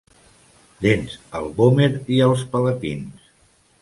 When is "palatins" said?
2.55-3.33